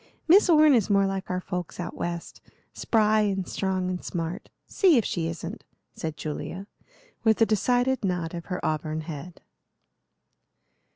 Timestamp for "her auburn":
8.45-9.01